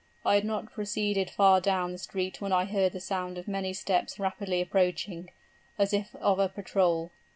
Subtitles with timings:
[0.25, 3.71] I had not proceeded far down the street when I heard the sound of many
[3.71, 5.29] steps rapidly approaching,
[5.77, 7.11] as if of a patrol.